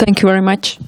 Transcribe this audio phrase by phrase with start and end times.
[0.00, 0.78] Thank you very much.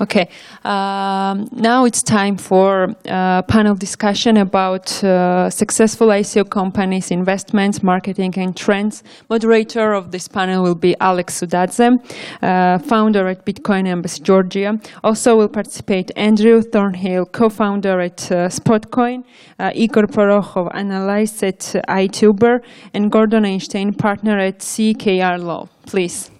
[0.00, 0.30] Okay,
[0.64, 8.32] um, now it's time for uh, panel discussion about uh, successful ICO companies, investments, marketing,
[8.38, 9.02] and trends.
[9.28, 11.98] Moderator of this panel will be Alex Sudadze,
[12.40, 14.80] uh, founder at Bitcoin Embassy Georgia.
[15.02, 19.24] Also will participate Andrew Thornhill, co-founder at uh, Spotcoin,
[19.58, 21.58] uh, Igor Porokhov, analyst at
[21.88, 22.62] iTuber,
[22.94, 25.68] and Gordon Einstein, partner at CKR Law.
[25.84, 26.30] Please.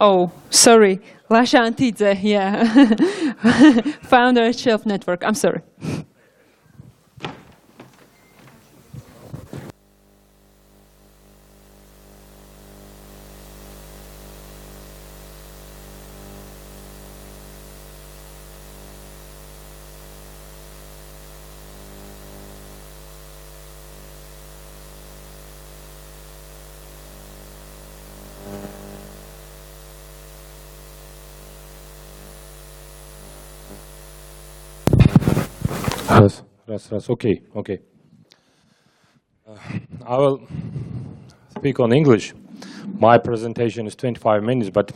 [0.00, 1.00] Oh, sorry.
[1.30, 2.64] Lasha Antidze, yeah.
[4.02, 5.24] Founder Shelf Network.
[5.24, 5.62] I'm sorry.
[36.76, 37.08] Russ, Russ.
[37.08, 37.78] Okay, okay.
[39.48, 39.56] Uh,
[40.04, 40.46] I will
[41.56, 42.34] speak on English.
[42.98, 44.92] My presentation is 25 minutes, but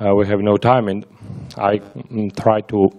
[0.00, 1.06] uh, we have no time, and
[1.56, 2.90] I mm, try to.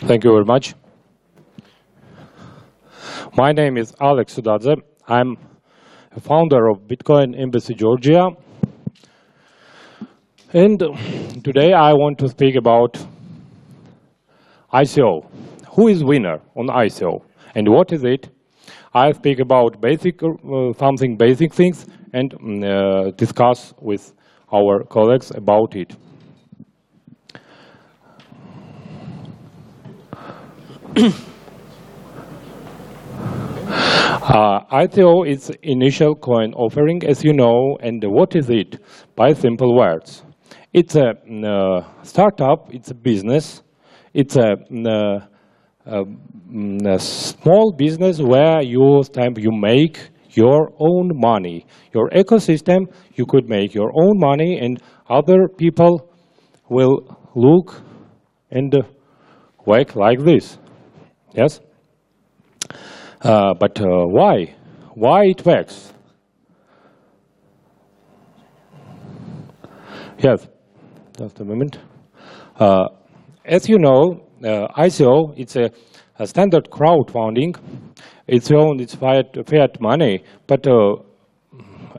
[0.00, 0.74] Thank you very much.
[3.34, 4.82] My name is Alex Sudadze.
[5.08, 5.38] I'm
[6.20, 8.30] founder of Bitcoin Embassy Georgia.
[10.52, 10.78] And
[11.44, 12.96] today I want to speak about
[14.72, 15.26] ICO.
[15.72, 17.22] Who is winner on ICO
[17.54, 18.28] and what is it?
[18.94, 24.14] I'll speak about basic, uh, something basic things and mm, uh, discuss with
[24.52, 25.94] our colleagues about it.
[34.28, 38.80] Uh, ICO is initial coin offering, as you know, and what is it?
[39.14, 40.24] By simple words.
[40.72, 43.62] It's a mm, uh, startup, it's a business,
[44.14, 45.22] it's a, mm,
[45.86, 46.04] uh,
[46.50, 49.00] mm, a small business where you,
[49.36, 51.64] you make your own money.
[51.94, 56.10] Your ecosystem, you could make your own money and other people
[56.68, 57.80] will look
[58.50, 58.74] and
[59.64, 60.58] work like this.
[61.32, 61.60] Yes?
[63.26, 64.54] Uh, but uh, why?
[64.94, 65.92] Why it works?
[70.18, 70.46] Yes,
[71.18, 71.78] just a moment.
[72.56, 72.86] Uh,
[73.44, 75.72] as you know, uh, ICO, it's a,
[76.20, 77.56] a, standard crowdfunding.
[78.28, 80.22] It's own, it's fiat, fiat money.
[80.46, 80.94] But uh,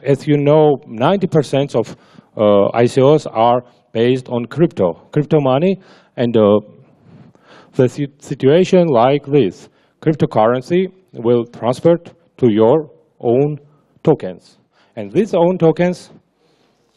[0.03, 1.97] as you know, 90% of
[2.38, 5.81] ICOs are based on crypto, crypto money.
[6.15, 7.89] And the
[8.19, 9.67] situation like this,
[10.01, 11.97] cryptocurrency will transfer
[12.38, 13.59] to your own
[14.03, 14.57] tokens.
[14.95, 16.12] And these own tokens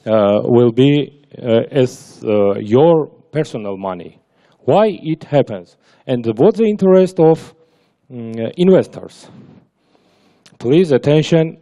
[0.06, 4.20] uh, will be uh, as uh, your personal money.
[4.60, 5.76] Why it happens?
[6.06, 7.54] And what's the interest of
[8.10, 9.28] um, investors?
[10.58, 11.58] Please attention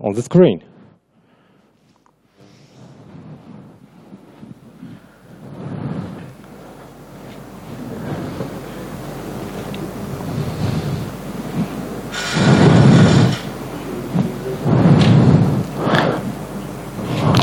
[0.00, 0.62] on the screen.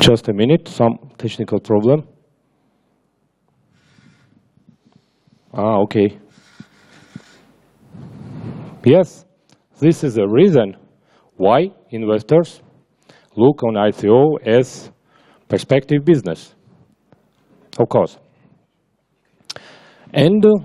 [0.10, 2.08] Just a minute, some technical problem.
[5.54, 6.18] Ah, okay.
[8.84, 9.26] Yes,
[9.80, 10.76] this is a reason
[11.38, 12.64] why investors
[13.36, 14.90] look on ICO as
[15.48, 16.56] perspective business,
[17.78, 18.18] of course.
[20.12, 20.56] And uh,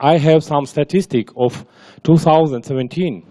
[0.00, 1.64] I have some statistic of
[2.02, 3.29] 2017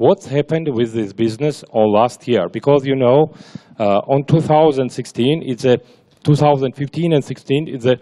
[0.00, 2.48] what's happened with this business all last year.
[2.50, 3.34] Because, you know,
[3.78, 5.76] uh, on 2016, it's a
[6.24, 7.96] 2015 and 16, it's a,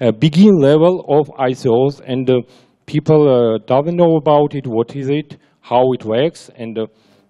[0.00, 2.40] a begin level of ICOs, and uh,
[2.86, 6.86] people uh, doesn't know about it, what is it, how it works, and uh,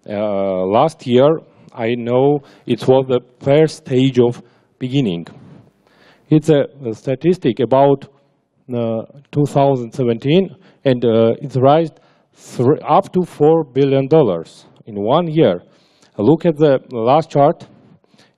[0.09, 1.29] uh, last year,
[1.75, 4.41] I know it was the first stage of
[4.79, 5.27] beginning.
[6.31, 8.05] It's a, a statistic about
[8.73, 9.03] uh,
[9.33, 10.55] 2017,
[10.85, 11.05] and
[11.43, 11.99] it's raised
[12.89, 14.09] up to $4 billion
[14.87, 15.63] in one year.
[16.19, 17.67] Look at the last chart.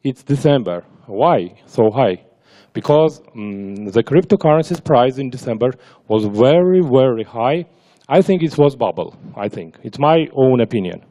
[0.02, 0.84] It's December.
[1.06, 2.24] Why so high?
[2.72, 5.70] Because um, the cryptocurrency's price in December
[6.08, 7.66] was very, very high.
[8.08, 9.78] I think it was bubble, I think.
[9.82, 11.04] It's my own opinion.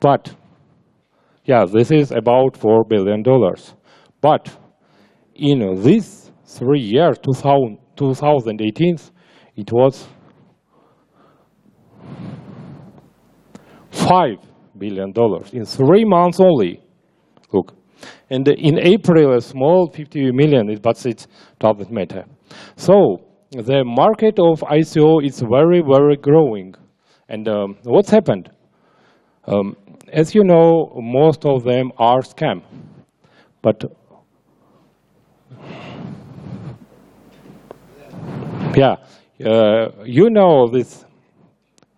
[0.00, 0.34] But,
[1.44, 3.22] yeah, this is about $4 billion.
[4.20, 4.56] But
[5.34, 8.96] in this three years, 2000, 2018,
[9.56, 10.08] it was
[13.90, 14.38] five
[14.78, 16.80] billion dollars in three months only.
[17.52, 17.74] Look,
[18.30, 21.26] and in April, a small 50 million, but it
[21.58, 22.24] doesn't matter.
[22.76, 26.74] So the market of ICO is very, very growing.
[27.28, 28.50] And um, what's happened?
[29.46, 29.76] Um,
[30.12, 32.62] as you know, most of them are scam.
[33.62, 33.82] But
[38.76, 38.96] yeah,
[39.44, 41.04] uh, you know this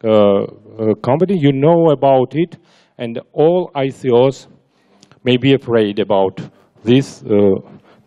[0.02, 2.56] company, you know about it,
[2.98, 4.46] and all ICOs
[5.24, 6.40] may be afraid about
[6.84, 7.54] this uh,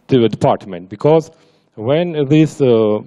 [0.07, 1.29] department because
[1.75, 2.99] when this uh,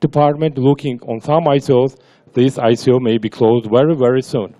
[0.00, 1.96] department looking on some ICOs,
[2.34, 4.54] this ICO may be closed very, very soon.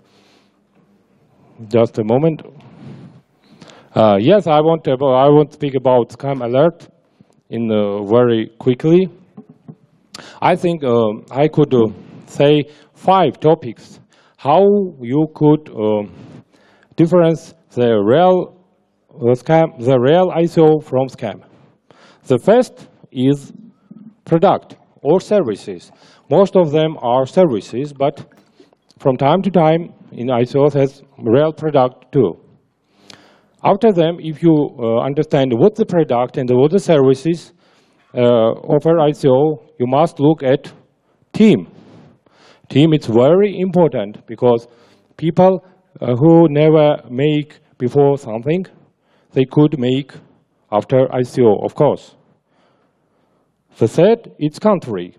[1.69, 2.43] Just a moment.
[3.95, 6.89] Uh, yes, I want to, I want to speak about scam alert
[7.51, 9.09] in uh, very quickly.
[10.41, 11.89] I think uh, I could uh,
[12.27, 12.65] say
[12.97, 14.01] five topics
[14.39, 14.65] how
[15.01, 16.03] you could uh,
[16.97, 18.57] difference the real
[19.35, 21.43] scam, the real ICO from scam.
[22.25, 23.53] The first is
[24.25, 25.93] product or services.
[26.31, 28.27] Most of them are services, but
[28.99, 32.39] from time to time in ICOs has real product too.
[33.63, 37.53] After them, if you uh, understand what the product and what the services
[38.15, 40.73] uh, offer ICO, you must look at
[41.33, 41.69] team.
[42.69, 44.67] Team it's very important because
[45.17, 45.65] people
[46.01, 48.67] uh, who never make before something,
[49.33, 50.13] they could make
[50.73, 52.17] after ICO, of course.
[53.79, 55.15] The third, it's country.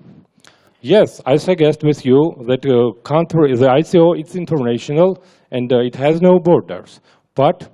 [0.82, 5.96] Yes, I suggest with you that uh, country, the ICO is international and uh, it
[5.96, 7.00] has no borders.
[7.36, 7.70] But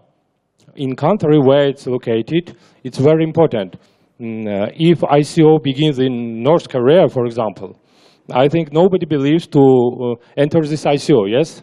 [0.76, 3.78] in country where it's located, it's very important.
[4.20, 7.80] Mm, uh, if ICO begins in North Korea, for example,
[8.32, 11.62] I think nobody believes to uh, enter this ICO, yes?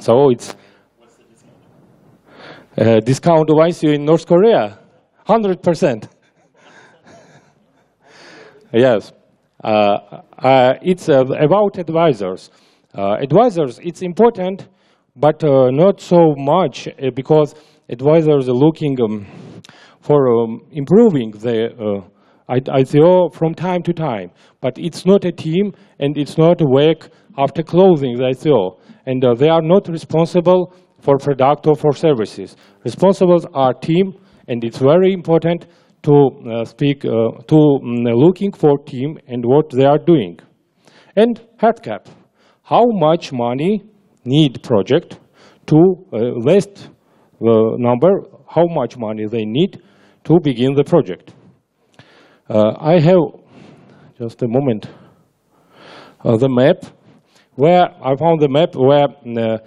[0.00, 0.56] So it's
[2.78, 4.78] uh, discount of ICO in North Korea,
[5.28, 6.08] 100%.
[8.72, 9.12] yes.
[9.62, 9.98] Uh,
[10.38, 12.50] uh, it's uh, about advisors.
[12.94, 14.68] advisors, it's important,
[15.16, 17.54] but not so much because
[17.88, 19.26] advisors are looking um,
[20.00, 22.02] for um, improving the
[22.48, 24.30] ICO from time to time.
[24.60, 28.78] But it's not a team and it's not work after closing I ICO.
[29.06, 32.56] And uh, they are not responsible for product or for services.
[32.84, 34.14] Responsible are team
[34.48, 35.66] and it's very important
[36.02, 37.08] to uh, speak, uh,
[37.48, 40.38] to um, looking for team and what they are doing.
[41.16, 42.08] And hard cap,
[42.62, 43.84] how much money
[44.24, 45.18] need project
[45.66, 45.76] to
[46.12, 46.90] uh, list
[47.40, 48.10] the number,
[48.48, 49.82] how much money they need
[50.24, 51.35] to begin the project.
[52.48, 53.18] Uh, I have,
[54.18, 54.88] just a moment,
[56.24, 56.84] uh, the map,
[57.56, 59.58] where I found the map where uh,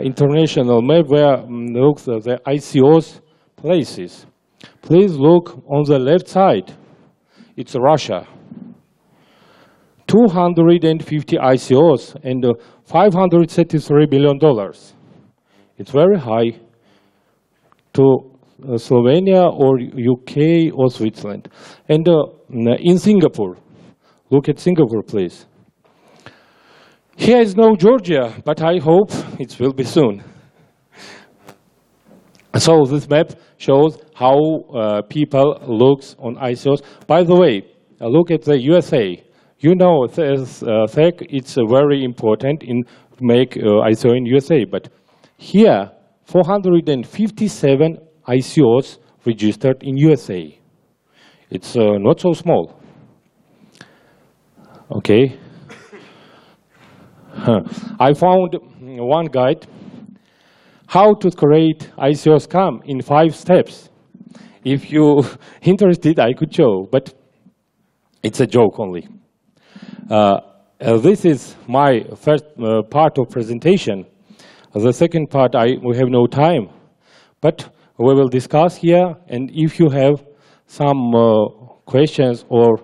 [0.00, 3.20] international map where um, looks the ICOs
[3.56, 4.26] places.
[4.82, 6.74] Please look on the left side.
[7.56, 8.26] It's Russia.
[10.08, 12.52] 250 ICOs and uh,
[12.88, 14.38] $533 billion.
[15.78, 16.58] It's very high
[17.94, 21.48] to Slovenia or UK or Switzerland.
[21.88, 22.26] And uh,
[22.78, 23.56] in Singapore,
[24.30, 25.46] look at Singapore, please.
[27.16, 30.22] Here is no Georgia, but I hope it will be soon.
[32.58, 34.38] So this map shows how
[34.74, 36.82] uh, people looks on ICOs.
[37.06, 37.62] By the way,
[38.00, 39.22] uh, look at the USA.
[39.58, 42.84] You know, this, uh, it's very important in
[43.20, 44.88] make uh, ICO in USA, but
[45.36, 45.90] here
[46.24, 50.58] 457 ICOs registered in USA.
[51.50, 52.80] It's uh, not so small.
[54.90, 55.38] Okay.
[57.98, 59.66] I found one guide
[60.86, 63.88] how to create ICO scam in five steps.
[64.64, 65.24] If you
[65.62, 67.12] interested, I could show, but
[68.22, 69.08] it's a joke only.
[70.10, 70.40] Uh,
[70.80, 74.06] uh, this is my first uh, part of presentation.
[74.72, 76.68] The second part, I, we have no time,
[77.40, 80.24] but we will discuss here, and if you have
[80.66, 82.78] some uh, questions or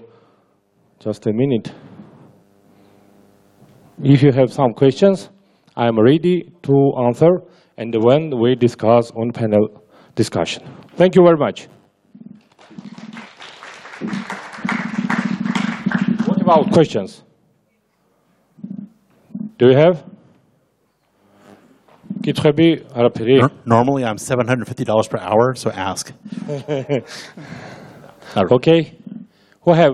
[0.99, 1.73] just a minute.
[4.03, 5.31] If you have some questions,
[5.77, 7.41] I am ready to answer
[7.77, 9.83] and when we discuss on panel
[10.15, 10.63] discussion.
[10.97, 11.69] Thank you very much.
[16.27, 17.23] What about questions?
[19.59, 20.10] Do you have?
[23.65, 26.13] Normally, I'm $750 per hour, so ask.
[28.53, 28.93] okay.
[29.65, 29.93] Who have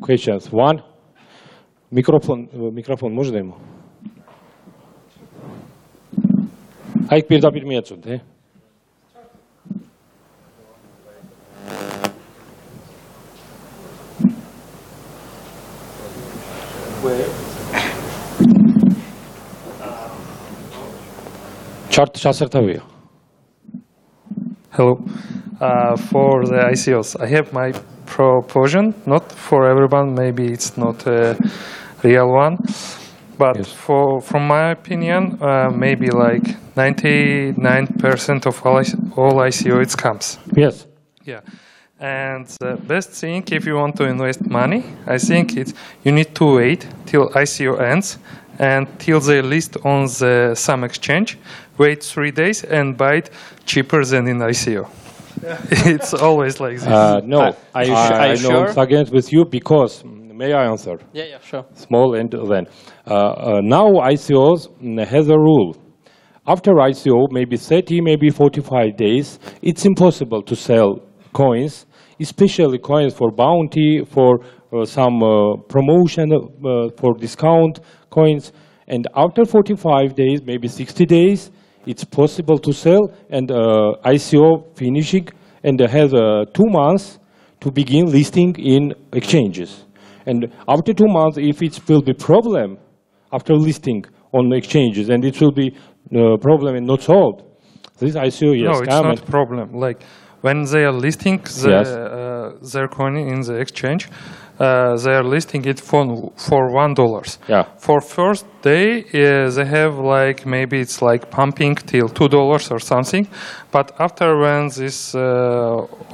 [0.00, 0.52] questions?
[0.52, 0.82] One?
[1.90, 3.60] Mikrofon, mikrofon može da imamo?
[7.10, 8.20] Hajde pirda-bir mječu, de?
[21.96, 22.80] Chart şaşırtıyor.
[24.70, 24.92] Hello.
[24.92, 27.72] Uh, for the ICOs, I have my
[28.06, 28.94] proposition.
[29.06, 31.36] Not for everyone, maybe it's not a
[32.04, 32.56] real one,
[33.38, 33.72] but Yes.
[33.72, 38.82] for from my opinion, uh, maybe like 99% of all,
[39.16, 40.38] all ICO it comes.
[40.56, 40.86] Yes.
[41.24, 41.40] Yeah.
[42.00, 45.72] And the best thing if you want to invest money, I think it's
[46.04, 48.18] you need to wait till ICO ends
[48.58, 51.38] and till they list on the some exchange.
[51.78, 53.30] Wait three days and buy it
[53.66, 54.88] cheaper than in ICO.
[55.86, 56.86] it's always like this.
[56.86, 58.68] Uh, no, Are- are you su- are I, you I know sure?
[58.70, 60.98] I'm against with you because, may I answer?
[61.12, 61.64] Yeah, yeah, sure.
[61.74, 62.66] small and then.
[63.06, 65.76] Uh, uh, now ICOs mm, has a rule.
[66.46, 71.00] After ICO, maybe 30, maybe 45 days, it's impossible to sell
[71.34, 71.84] coins,
[72.20, 74.38] especially coins for bounty, for
[74.72, 77.80] uh, some uh, promotion, uh, for discount
[78.10, 78.52] coins.
[78.88, 81.50] And after 45 days, maybe 60 days,
[81.86, 83.56] it's possible to sell and uh,
[84.04, 85.28] ICO finishing
[85.64, 87.18] and has uh, two months
[87.60, 89.84] to begin listing in exchanges.
[90.26, 92.78] And after two months, if it will be problem
[93.32, 95.68] after listing on exchanges, and it will be
[96.14, 97.42] uh, problem and not solved,
[97.98, 99.72] this ICO yes, no, it's not a problem.
[99.72, 100.02] Like
[100.42, 101.88] when they are listing the, Yes.
[101.88, 104.08] uh, their coin in the exchange,
[104.58, 107.38] uh, they are listing it for for one dollars.
[107.48, 107.64] Yeah.
[107.78, 112.78] For first day, uh, they have like maybe it's like pumping till two dollars or
[112.80, 113.26] something,
[113.72, 115.20] but after when this uh,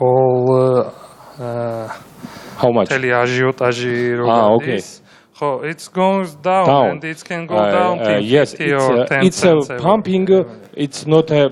[0.01, 1.89] all uh, uh,
[2.57, 2.89] how much?
[4.29, 4.77] Ah, okay.
[5.35, 6.91] so it goes down, Down.
[6.91, 9.77] and it can go Uh, down uh, till yes, it's or a, 10 it's a
[9.81, 10.31] pumping.
[10.31, 10.45] uh,
[10.75, 11.51] It's not a.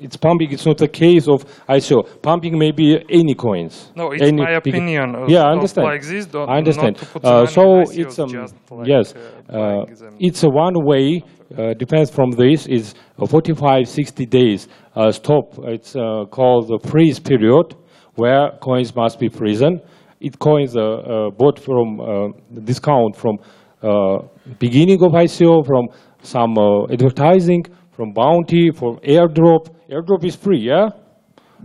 [0.00, 0.52] It's pumping.
[0.52, 2.22] It's not a case of ICO.
[2.22, 3.92] Pumping may be any coins.
[3.94, 5.24] No, it's any my opinion.
[5.28, 5.86] Yeah, I understand.
[5.86, 6.96] Like this, don't, I understand.
[6.96, 8.28] Not to put the Uh, so it's um,
[8.70, 9.14] like, yes,
[9.48, 9.84] uh, uh,
[10.18, 11.22] it's a one way.
[11.56, 15.54] Uh, depends from this is uh, 45, 60 days uh, stop.
[15.64, 17.76] It's uh, called the freeze period,
[18.16, 19.80] where coins must be frozen.
[20.20, 22.28] It coins bought from uh,
[22.64, 23.38] discount from
[23.82, 24.18] uh,
[24.58, 25.88] beginning of ICO, from
[26.22, 29.68] some uh, advertising, from bounty, from airdrop.
[29.90, 30.88] Airdrop is free, yeah.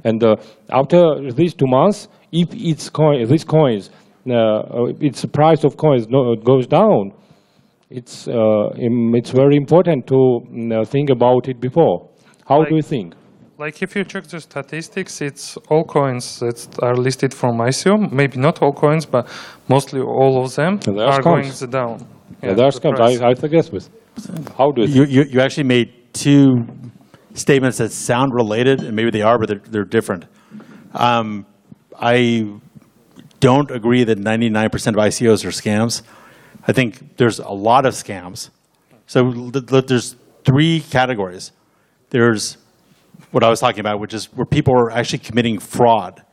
[0.03, 0.35] And uh,
[0.69, 3.89] after these two months, if it's coin, these coins,
[4.29, 7.11] uh, uh, its price of coins no, goes down,
[7.89, 8.69] it's uh,
[9.13, 12.07] it's very important to mm, uh, think about it before.
[12.47, 13.15] How do you think?
[13.57, 18.11] Like if you check the statistics, it's all coins that are listed from ICO.
[18.11, 19.27] Maybe not all coins, but
[19.67, 21.59] mostly all of them And are going coins.
[21.59, 22.07] the down.
[22.41, 22.97] Yeah, there's the comes.
[22.97, 23.19] price.
[23.21, 23.89] I, I suggest with.
[24.57, 24.87] How do you?
[24.87, 26.65] You, you, you actually made two
[27.33, 30.25] statements that sound related, and maybe they are, but they're, they're different.
[30.93, 31.45] Um,
[31.99, 32.49] I
[33.39, 36.03] don't agree that 99% of ICOs are scams.
[36.67, 38.49] I think there's a lot of scams.
[39.07, 41.51] So there's three categories.
[42.09, 42.57] There's
[43.31, 46.23] what I was talking about, which is where people are actually committing fraud.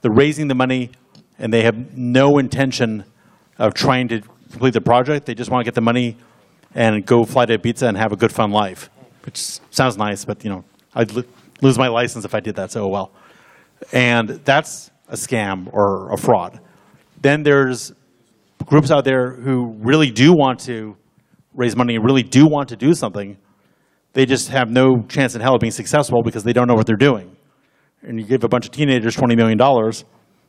[0.00, 0.90] They're raising the money,
[1.38, 3.04] and they have no intention
[3.58, 5.26] of trying to complete the project.
[5.26, 6.16] They just want to get the money
[6.74, 8.90] and go fly to Ibiza and have a good, fun life,
[9.26, 10.64] which sounds nice, but you know,
[10.94, 11.24] I'd lo-
[11.60, 12.70] lose my license if I did that.
[12.70, 13.12] So oh well,
[13.92, 16.60] and that's a scam or a fraud.
[17.20, 17.92] Then there's
[18.64, 20.96] groups out there who really do want to
[21.54, 23.36] raise money and really do want to do something.
[24.12, 26.86] They just have no chance in hell of being successful because they don't know what
[26.86, 27.36] they're doing.
[28.02, 29.60] And you give a bunch of teenagers $20 million,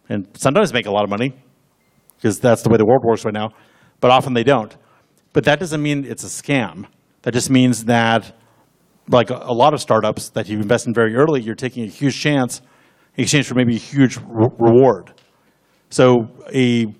[0.09, 1.33] and sometimes make a lot of money
[2.17, 3.51] because that's the way the world works right now,
[3.99, 4.75] but often they don't.
[5.33, 6.85] But that doesn't mean it's a scam.
[7.21, 8.35] That just means that,
[9.09, 12.19] like a, lot of startups that you invest in very early, you're taking a huge
[12.19, 12.61] chance
[13.15, 15.13] in exchange for maybe a huge re- reward.
[15.89, 16.93] So a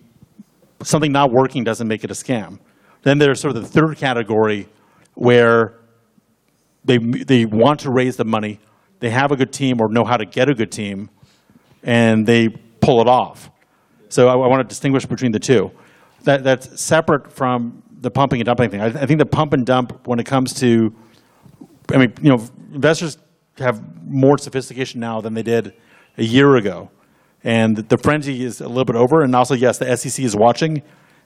[0.83, 2.59] something not working doesn't make it a scam.
[3.03, 4.67] Then there's sort of the third category
[5.15, 5.79] where
[6.85, 8.59] they, they want to raise the money,
[8.99, 11.09] they have a good team or know how to get a good team,
[11.83, 12.49] and they
[12.79, 13.49] pull it off.
[14.09, 15.71] So I, I want to distinguish between the two.
[16.23, 18.81] That, that's separate from the pumping and dumping thing.
[18.81, 20.93] I, I think the pump and dump, when it comes to,
[21.93, 23.17] I mean, you know, investors
[23.59, 25.73] have more sophistication now than they did
[26.17, 26.89] a year ago.
[27.43, 29.21] And the frenzy is a little bit over.
[29.21, 30.81] And also, yes, the SEC is watching,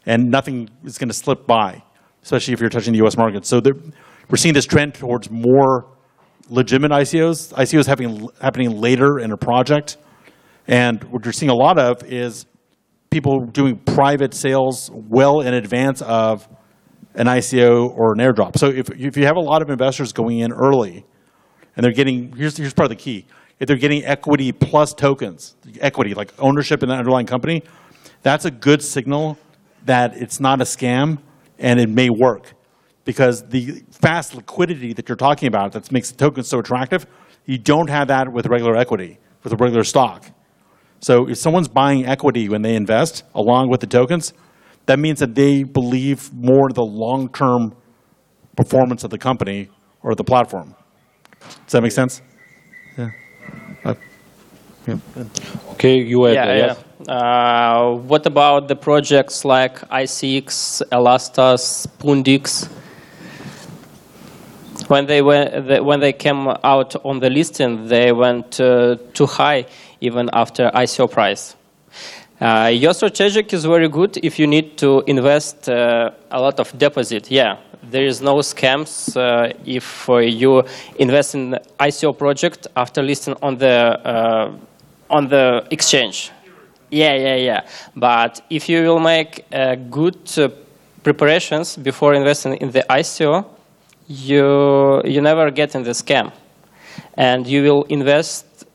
[0.06, 1.84] and nothing is going to slip by,
[2.24, 3.18] especially if you're touching the U.S.
[3.18, 3.46] market.
[3.46, 3.62] So
[4.30, 5.88] we're seeing this trend towards more
[6.50, 9.98] legitimate ICOs, ICOs having, happening later in a project.
[10.68, 12.46] And what you're seeing a lot of is
[13.10, 16.48] people doing private sales well in advance of
[17.16, 18.58] an ICO or an airdrop.
[18.58, 21.06] So if, if you have a lot of investors going in early
[21.76, 23.26] and they're getting, here's, here's part of the key.
[23.60, 27.64] If they're getting equity plus tokens, equity, like ownership in the underlying company,
[28.24, 29.38] that's a good signal
[29.86, 31.20] that it's not a scam
[31.60, 32.54] and it may work.
[33.04, 37.06] Because the fast liquidity that you're talking about that makes the tokens so attractive,
[37.46, 40.26] you don't have that with regular equity, with a regular stock.
[41.00, 44.34] So if someone's buying equity when they invest along with the tokens,
[44.86, 47.74] that means that they believe more in the long-term
[48.56, 49.70] performance of the company
[50.04, 50.76] or the platform.
[51.66, 52.22] Does that make sense?
[52.98, 53.10] Yeah.
[53.84, 53.94] Uh,
[54.88, 54.98] yeah.
[55.72, 56.84] Okay, you add, Yeah, yes?
[57.08, 57.14] yeah.
[57.14, 62.70] Uh, what about the projects like ICX, Elastos, Pundi X?
[64.88, 69.66] When they went, when they came out on the listing, they went uh, too high
[70.02, 71.56] even after ICO price.
[72.42, 76.76] Uh, your strategic is very good if you need to invest uh, a lot of
[76.76, 77.30] deposit.
[77.30, 80.64] Yeah, there is no scams uh, if uh, you
[80.98, 84.56] invest in ICO project after listing on the uh,
[85.12, 86.32] on the exchange.
[86.90, 87.62] Yeah, yeah, yeah.
[87.96, 90.18] But if you will make uh, good
[91.04, 93.46] preparations before investing in the ICO,
[94.08, 96.32] you you never get in the scam,
[97.14, 98.66] and you will invest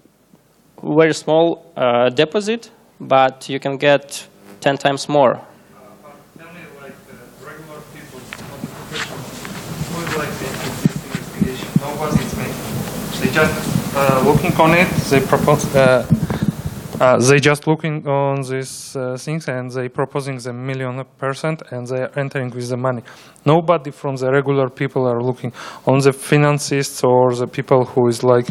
[0.85, 1.65] very small
[2.15, 4.27] deposit, but you can get
[4.61, 5.41] ten times more.
[13.21, 14.89] They just uh, looking on it.
[15.11, 15.65] They propose.
[15.75, 16.07] Uh,
[17.01, 21.87] uh, they just looking on these uh, things and they proposing the million percent and
[21.87, 23.03] they are entering with the money.
[23.45, 25.53] Nobody from the regular people are looking
[25.87, 28.49] on the financists or the people who is like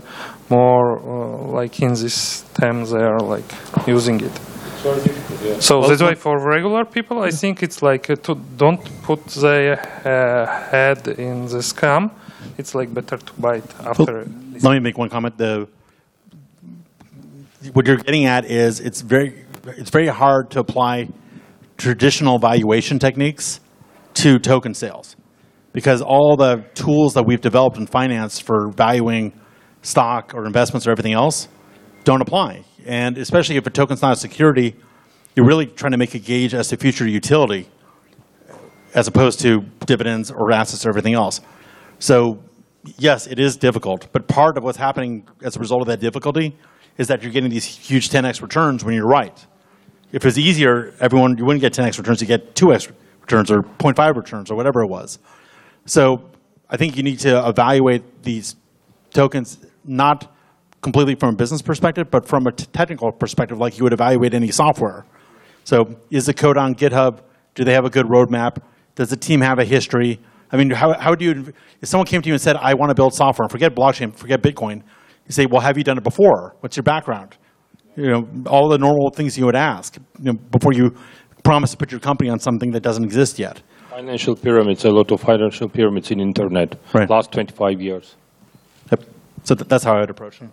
[0.50, 3.50] more uh, like in this term they are like
[3.88, 4.40] using it.
[5.60, 9.80] So that's why for regular people, I think it's like uh, to don't put their
[10.06, 12.12] uh, head in the scam.
[12.60, 14.26] It's like better to buy it after.
[14.62, 15.38] Let me make one comment.
[15.38, 15.68] The
[17.74, 21.10] what you're getting at is it's very it's very hard to apply
[21.78, 23.60] traditional valuation techniques
[24.14, 25.16] to token sales
[25.74, 29.34] because all the tools that we've developed in finance for valuing
[29.82, 31.48] stock or investments or everything else
[32.04, 32.64] don't apply.
[32.86, 34.76] And especially if a token's not a security,
[35.36, 37.68] you're really trying to make a gauge as to future utility
[38.94, 41.42] as opposed to dividends or assets or everything else.
[42.00, 42.42] So
[42.98, 46.56] yes, it is difficult, but part of what's happening as a result of that difficulty
[46.98, 49.46] is that you're getting these huge 10x returns when you're right.
[50.12, 53.64] If it was easier, everyone you wouldn't get 10x returns, you get 2x returns or
[53.64, 55.20] 0.5 returns or whatever it was.
[55.86, 56.30] So
[56.70, 58.56] I think you need to evaluate these
[59.12, 60.32] tokens not
[60.82, 64.34] completely from a business perspective, but from a t- technical perspective, like you would evaluate
[64.34, 65.06] any software.
[65.64, 67.22] So is the code on GitHub?
[67.56, 68.62] Do they have a good roadmap?
[68.94, 70.20] Does the team have a history?
[70.52, 72.92] I mean, how, how do you, if someone came to you and said, I want
[72.92, 74.84] to build software, forget blockchain, forget Bitcoin,
[75.28, 76.56] you say, well, have you done it before?
[76.60, 77.38] What's your background?
[77.96, 80.96] You know, all the normal things you would ask you know, before you
[81.44, 83.62] promise to put your company on something that doesn't exist yet.
[83.90, 87.10] Financial pyramids, a lot of financial pyramids in internet, Right.
[87.10, 88.16] last 25 years.
[88.92, 89.04] Yep.
[89.44, 90.50] So th- that's how I would approach it.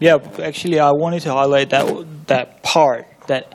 [0.00, 1.86] Yeah, actually, I wanted to highlight that
[2.26, 3.54] that part that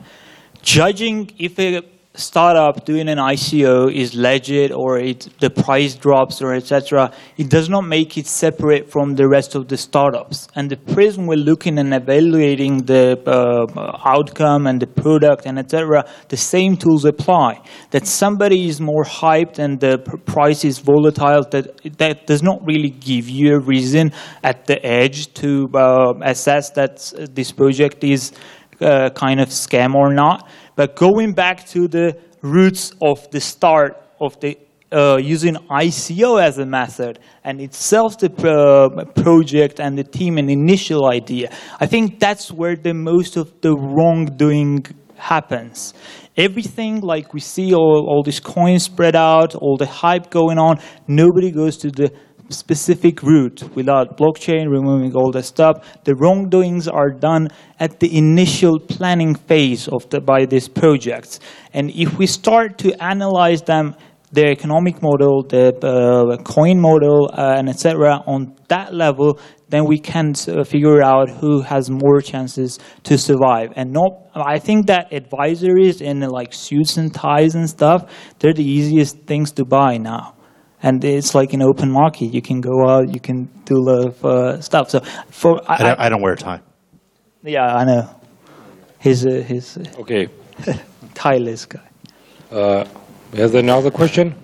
[0.62, 1.82] judging if a
[2.20, 7.12] startup doing an ICO is legit or it, the price drops or etc.
[7.36, 10.48] It does not make it separate from the rest of the startups.
[10.54, 16.04] And the prism we're looking and evaluating the uh, outcome and the product and etc.
[16.28, 17.62] The same tools apply.
[17.90, 21.44] That somebody is more hyped and the pr- price is volatile.
[21.50, 26.70] That that does not really give you a reason at the edge to uh, assess
[26.70, 28.32] that uh, this project is
[28.80, 30.48] uh, kind of scam or not.
[30.80, 34.56] But going back to the roots of the start of the
[34.90, 40.50] uh, using ICO as a method and itself the uh, project and the team and
[40.50, 45.92] initial idea, I think that's where the most of the wrongdoing happens.
[46.34, 50.80] Everything like we see all, all these coins spread out, all the hype going on,
[51.06, 52.10] nobody goes to the
[52.50, 56.04] specific route without blockchain, removing all the stuff.
[56.04, 61.40] The wrongdoings are done at the initial planning phase of the, by these projects.
[61.72, 63.94] And if we start to analyze them,
[64.32, 68.22] the economic model, the uh, coin model, uh, and etc.
[68.26, 73.72] on that level, then we can uh, figure out who has more chances to survive.
[73.74, 78.04] And not, I think that advisories in like suits and ties and stuff,
[78.38, 80.36] they're the easiest things to buy now
[80.82, 82.26] and it's like an open market.
[82.34, 84.90] You can go out, you can do a lot of uh, stuff.
[84.90, 86.60] So for I, don't, I don't wear a tie.
[87.42, 88.08] yeah, I know.
[89.00, 90.28] He's a he's a Okay.
[91.14, 91.80] tireless guy.
[92.50, 92.84] Uh,
[93.32, 94.34] Is there another question?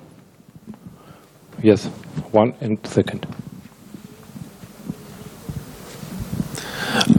[1.63, 1.87] Yes,
[2.33, 3.27] one and second.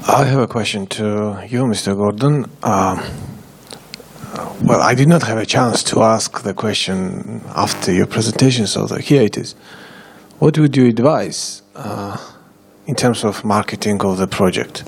[0.07, 1.03] I have a question to
[1.49, 1.95] you, Mr.
[1.95, 2.45] Gordon.
[2.63, 3.01] Um,
[4.61, 8.85] well, I did not have a chance to ask the question after your presentation, so
[8.97, 9.55] here it is.
[10.39, 12.17] What would you advise uh,
[12.85, 14.79] in terms of marketing of the project?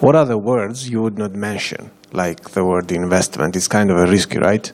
[0.00, 3.56] What are the words you would not mention, like the word investment?
[3.56, 4.72] It's kind of a risky, right?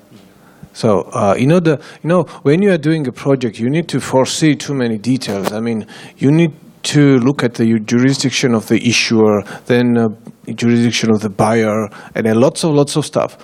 [0.72, 4.00] So uh, know the you know when you are doing a project, you need to
[4.00, 5.52] foresee too many details.
[5.52, 10.08] I mean, you need to look at the jurisdiction of the issuer, then uh,
[10.54, 13.36] jurisdiction of the buyer, and then lots of lots of stuff.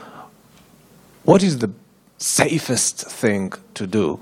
[1.27, 1.71] What is the
[2.19, 4.21] safest thing to do,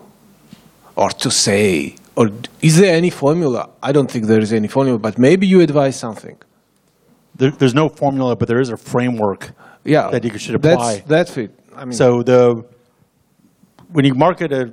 [0.97, 3.69] or to say, or is there any formula?
[3.83, 6.37] I don't think there is any formula, but maybe you advise something.
[7.37, 9.53] There, there's no formula, but there is a framework
[9.85, 11.03] Yeah, that you should apply.
[11.07, 11.51] That's, that's it.
[11.77, 12.65] I mean, So the
[13.93, 14.73] when you market a,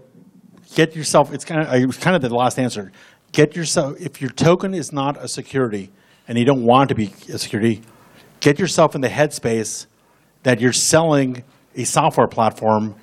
[0.75, 1.33] get yourself.
[1.33, 2.91] It's kind of it's kind of the last answer.
[3.31, 5.89] Get yourself if your token is not a security
[6.27, 7.81] and you don't want to be a security,
[8.39, 9.85] get yourself in the headspace
[10.43, 11.43] that you're selling
[11.75, 12.95] a software platform,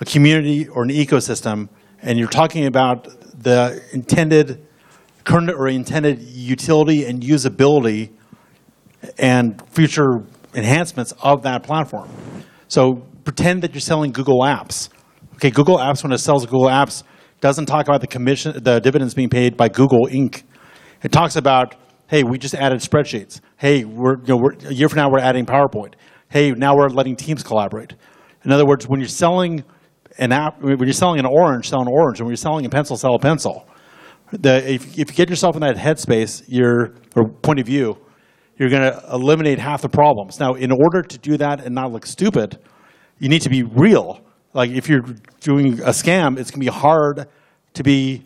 [0.00, 1.68] a community or an ecosystem,
[2.00, 3.04] and you're talking about
[3.42, 4.66] the intended
[5.24, 8.10] current or intended utility and usability
[9.18, 12.08] and future enhancements of that platform.
[12.68, 14.88] So pretend that you're selling Google Apps.
[15.34, 17.02] Okay, Google Apps when it sells Google Apps
[17.40, 20.42] doesn't talk about the commission, the dividends being paid by Google Inc.
[21.02, 21.74] It talks about,
[22.06, 23.40] hey, we just added spreadsheets.
[23.56, 25.94] Hey, we're, you know, we're, a year from now we're adding PowerPoint.
[26.32, 27.94] Hey, now we're letting teams collaborate.
[28.42, 29.62] In other words, when you're selling
[30.16, 32.20] an app, when you're selling an orange, sell an orange.
[32.20, 33.68] And when you're selling a pencil, sell a pencil.
[34.30, 37.98] The, if, if you get yourself in that headspace, your or point of view,
[38.56, 40.40] you're going to eliminate half the problems.
[40.40, 42.58] Now, in order to do that and not look stupid,
[43.18, 44.24] you need to be real.
[44.54, 45.04] Like if you're
[45.40, 47.28] doing a scam, it's going to be hard
[47.74, 48.24] to be.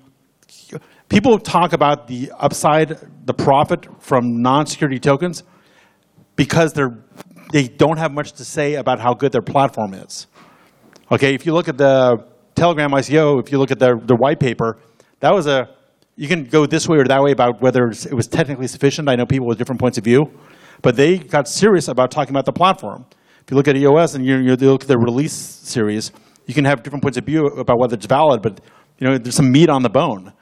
[1.08, 5.42] People talk about the upside, the profit from non-security tokens,
[6.36, 6.96] because they're
[7.56, 10.26] they don't have much to say about how good their platform is.
[11.10, 12.22] Okay, if you look at the
[12.54, 14.76] Telegram ICO, if you look at their, their white paper,
[15.20, 15.66] that was a,
[16.16, 19.08] you can go this way or that way about whether it was technically sufficient.
[19.08, 20.30] I know people with different points of view,
[20.82, 23.06] but they got serious about talking about the platform.
[23.42, 26.12] If you look at EOS and you, you look at the release series,
[26.44, 28.60] you can have different points of view about whether it's valid, but
[28.98, 30.34] you know, there's some meat on the bone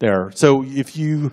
[0.00, 0.30] there.
[0.34, 1.32] So if you,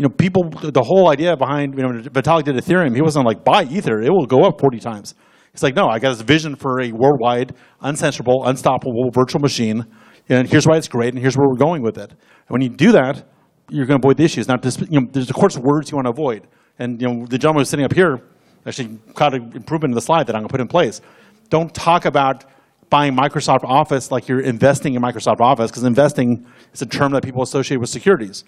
[0.00, 3.44] you know, people, the whole idea behind, you know, Vitalik did Ethereum, he wasn't like,
[3.44, 5.14] buy Ether, it will go up 40 times.
[5.52, 9.84] He's like, no, I got this vision for a worldwide, uncensorable, unstoppable virtual machine,
[10.30, 12.10] and here's why it's great, and here's where we're going with it.
[12.12, 13.24] And when you do that,
[13.68, 14.48] you're going to avoid the issues.
[14.48, 16.46] Now, just, you know, there's of course words you want to avoid.
[16.78, 18.22] And you know, the gentleman who's sitting up here
[18.64, 21.02] actually caught an improvement in the slide that I'm going to put in place.
[21.50, 22.46] Don't talk about
[22.88, 27.22] buying Microsoft Office like you're investing in Microsoft Office, because investing is a term that
[27.22, 28.44] people associate with securities.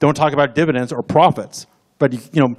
[0.00, 1.66] Don't talk about dividends or profits.
[1.98, 2.54] But you know,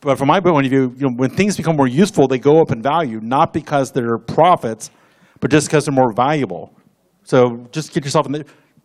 [0.00, 2.60] but from my point of view, you know, when things become more useful, they go
[2.60, 4.90] up in value, not because they're profits,
[5.40, 6.72] but just because they're more valuable.
[7.24, 8.44] So just get yourself in the.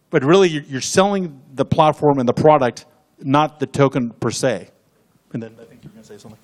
[0.10, 2.86] But really, you're, you're selling the platform and the product,
[3.20, 4.70] not the token per se.
[5.38, 6.40] And then I think you're going to say something.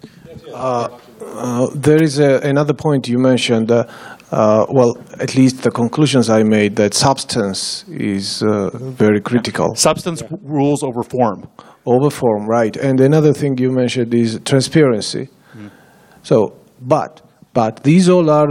[0.53, 3.71] Uh, there is a, another point you mentioned.
[3.71, 3.85] Uh,
[4.31, 9.73] uh, well, at least the conclusions I made that substance is uh, very critical.
[9.75, 11.47] Substance rules over form.
[11.87, 12.75] Over form, right?
[12.77, 15.29] And another thing you mentioned is transparency.
[16.21, 17.21] So, but
[17.53, 18.49] but these all are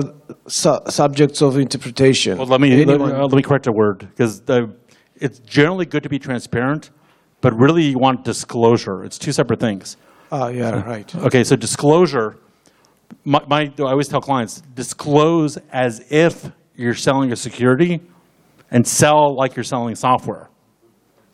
[0.49, 2.37] su- subjects of interpretation.
[2.39, 4.43] Well, let me let, me- uh, let me correct a word because
[5.25, 6.91] it's generally good to be transparent,
[7.41, 9.05] but really you want disclosure.
[9.05, 9.97] It's two separate things.
[10.35, 11.15] Ah, yeah, right.
[11.15, 12.39] Okay, so disclosure.
[13.23, 18.01] My, my, I always tell clients disclose as if you're selling a security,
[18.71, 20.49] and sell like you're selling software.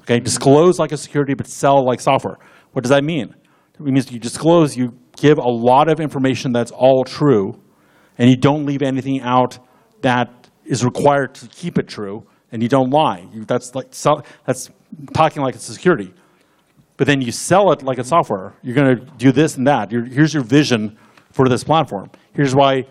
[0.00, 2.38] Okay, disclose like a security, but sell like software.
[2.72, 3.36] What does that mean?
[3.74, 7.62] It means you disclose, you give a lot of information that's all true,
[8.18, 9.60] and you don't leave anything out
[10.02, 13.28] that is required to keep it true, and you don't lie.
[13.32, 14.70] You, that's like sell, that's
[15.14, 16.12] talking like it's a security.
[16.98, 18.54] But then you sell it like a software.
[18.60, 19.90] You're going to do this and that.
[19.90, 20.98] You're, here's your vision
[21.30, 22.10] for this platform.
[22.34, 22.86] Here's why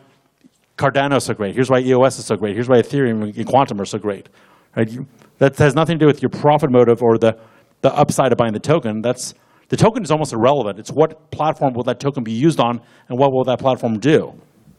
[0.78, 1.54] Cardano is so great.
[1.54, 2.56] Here's why EOS is so great.
[2.56, 4.30] Here's why Ethereum and Qtum are so great.
[4.76, 4.90] Right?
[4.90, 5.06] You,
[5.40, 7.38] that has nothing to do with your profit motive or the,
[7.82, 9.02] the upside of buying the token.
[9.02, 9.34] That's,
[9.68, 10.80] the token is almost irrelevant.
[10.80, 14.34] It's what platform will that token be used on and what will that platform do.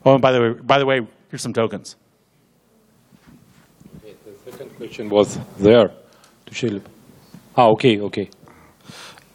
[0.07, 1.97] Oh, and by the way, by the way here's some tokens.
[4.03, 5.91] The second question was there.
[6.47, 6.85] to Shilip.
[7.55, 8.31] Ah, okay, okay.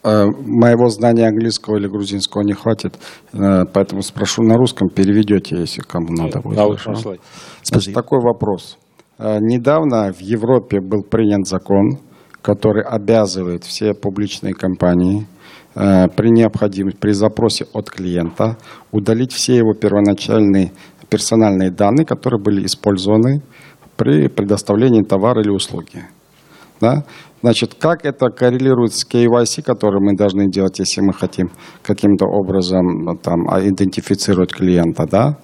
[0.04, 2.98] Э, Моего знания английского или грузинского не хватит,
[3.32, 6.58] э, поэтому спрошу на русском, переведете, если кому надо будет.
[6.58, 7.20] Translate.
[7.62, 8.76] Значит, такой вопрос.
[9.18, 11.98] Э, Недавно в Европе был принят закон,
[12.42, 15.26] который обязывает все публичные компании
[15.74, 18.56] при необходимости, при запросе от клиента
[18.92, 20.70] удалить все его первоначальные
[21.08, 23.40] персональные данные, которые были использованы
[23.96, 26.04] при предоставлении товара или услуги.
[26.80, 27.02] Да?
[27.44, 31.50] Значит, как это коррелирует с KYC, который мы должны делать, если мы хотим
[31.82, 35.36] каким-то образом э, там, а, идентифицировать клиента, да?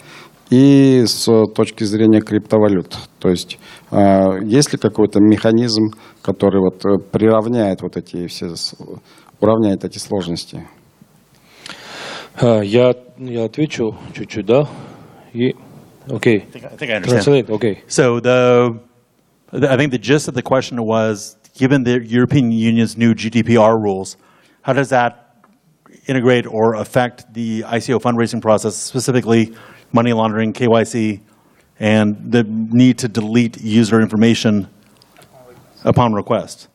[0.48, 2.96] И с точки зрения криптовалют.
[3.18, 3.58] То есть,
[3.90, 3.98] э,
[4.42, 5.90] есть ли какой-то механизм,
[6.22, 8.46] который вот э, приравняет вот эти все,
[9.38, 10.66] уравняет эти сложности?
[12.40, 14.66] А, Я, я отвечу чуть-чуть, да?
[15.34, 15.54] И,
[16.08, 16.46] окей.
[16.54, 17.26] I think I understand.
[17.26, 17.84] Translate, окей.
[17.88, 18.80] So the,
[19.52, 23.80] the, I think the gist of the question was, given the European Union's new GDPR
[23.80, 24.16] rules,
[24.62, 25.44] how does that
[26.06, 29.54] integrate or affect the ICO fundraising process, specifically
[29.92, 31.20] money laundering, KYC,
[31.78, 34.68] and the need to delete user information
[35.84, 36.68] upon request?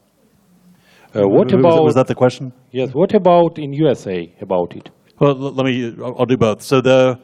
[1.16, 2.52] Uh, what Was that- about, was that the question?
[2.72, 4.90] yes, what about in USA about it?
[5.20, 6.62] Well, let me, I'll I'll do both.
[6.62, 7.18] So the,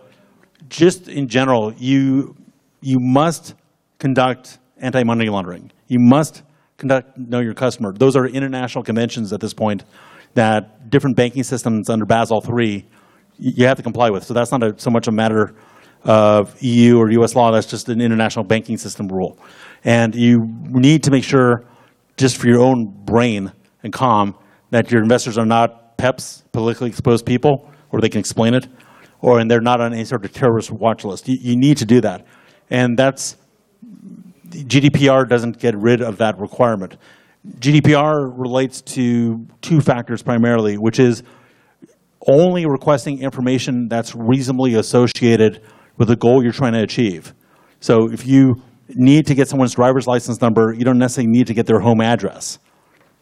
[0.69, 2.35] just in general, you,
[2.81, 3.53] you must
[3.99, 5.71] conduct anti-money laundering.
[5.87, 6.43] You must
[6.81, 7.93] conduct, know your customer.
[7.93, 9.85] Those are international conventions at this point
[10.33, 12.85] that different banking systems under Basel III,
[13.37, 14.23] you have to comply with.
[14.23, 15.55] So that's not a, so much a matter
[16.03, 19.37] of EU or US law, that's just an international banking system rule.
[19.83, 20.39] And you
[20.69, 21.65] need to make sure,
[22.17, 23.51] just for your own brain
[23.83, 24.35] and calm,
[24.71, 28.67] that your investors are not PEPs, politically exposed people, or they can explain it,
[29.19, 31.27] or and they're not on any sort of terrorist watch list.
[31.27, 32.25] You, you need to do that.
[32.69, 33.37] And that's,
[34.51, 36.97] GDPR doesn't get rid of that requirement.
[37.59, 41.23] GDPR relates to two factors primarily, which is
[42.27, 45.61] only requesting information that's reasonably associated
[45.97, 47.33] with the goal you're trying to achieve.
[47.79, 51.53] So if you need to get someone's driver's license number, you don't necessarily need to
[51.53, 52.59] get their home address,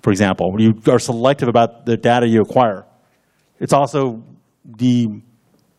[0.01, 0.53] for example.
[0.57, 2.85] You are selective about the data you acquire.
[3.59, 4.23] It's also
[4.65, 5.07] the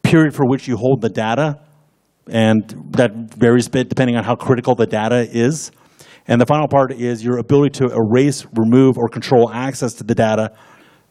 [0.02, 1.60] period for which you hold the data,
[2.30, 5.72] and that varies a bit depending on how critical the data is.
[6.26, 10.14] And the final part is your ability to erase, remove, or control access to the
[10.14, 10.52] data,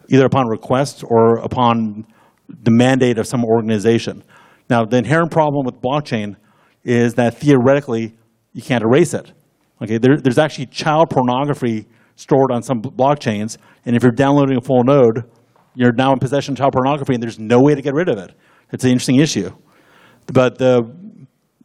[0.07, 2.05] either upon request or upon
[2.47, 4.23] the mandate of some organization.
[4.69, 6.37] Now, the inherent problem with blockchain
[6.83, 8.15] is that theoretically
[8.53, 9.33] you can't erase it.
[9.81, 14.61] Okay, there, there's actually child pornography stored on some blockchains, and if you're downloading a
[14.61, 15.23] full node,
[15.75, 18.17] you're now in possession of child pornography, and there's no way to get rid of
[18.17, 18.33] it.
[18.71, 19.51] It's an interesting issue.
[20.31, 20.81] But the,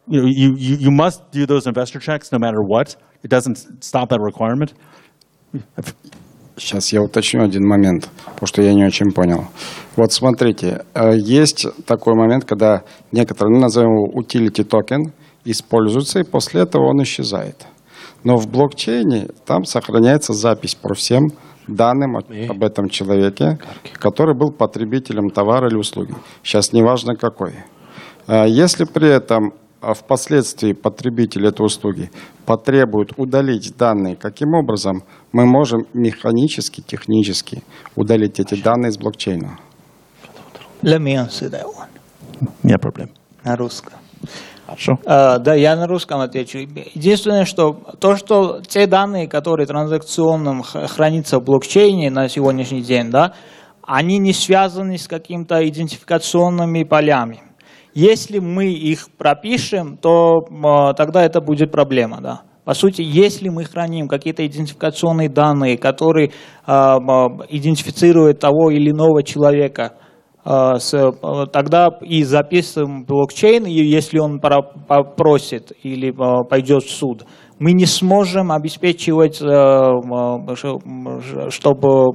[0.09, 2.97] you, know, you, you, you must do those investor checks no matter what.
[3.23, 4.75] It doesn't stop that requirement.
[6.57, 9.47] Сейчас я уточню один момент, потому что я не очень понял.
[9.97, 15.13] Вот смотрите, э, есть такой момент, когда некоторые, ну, назовем его utility токен,
[15.45, 17.67] используется, и после этого он исчезает.
[18.23, 21.33] Но в блокчейне там сохраняется запись про всем
[21.67, 23.59] данным об этом человеке,
[23.95, 26.15] который был потребителем товара или услуги.
[26.43, 27.55] Сейчас неважно какой.
[28.27, 32.11] А Если при этом а, впоследствии потребитель этой услуги
[32.47, 37.63] потребует удалить данные, каким образом мы можем механически, технически
[37.95, 39.59] удалить эти данные из блокчейна?
[40.83, 42.49] Let me answer that one.
[42.63, 43.11] Нет проблем.
[43.43, 43.93] На русском.
[44.67, 44.95] Хорошо.
[45.05, 46.59] А, да, я на русском отвечу.
[46.59, 53.35] Единственное, что то, что те данные, которые транзакционным хранятся в блокчейне на сегодняшний день, да,
[53.83, 57.43] они не связаны с какими-то идентификационными полями.
[57.95, 62.43] Если мы их пропишем, то м, тогда это будет проблема, да.
[62.65, 66.33] По сути, если мы храним какие-то идентификационные данные, которые
[66.67, 69.93] а, м, идентифицируют того или иного человека,
[70.45, 76.91] а, с, а, тогда и записываем блокчейн, и если он попросит или а, пойдет в
[76.91, 77.25] суд,
[77.59, 79.93] мы не сможем обеспечивать, а,
[81.51, 82.13] чтобы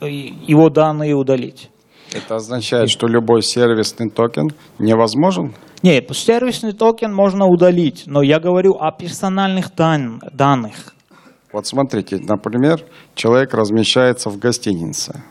[0.00, 1.69] его данные удалить.
[2.12, 5.54] Это означает, что любой сервисный токен невозможен?
[5.82, 10.94] Нет, сервисный токен можно удалить, но я говорю о персональных дан- данных.
[11.52, 12.80] Вот смотрите, например,
[13.14, 15.22] человек размещается в гостинице.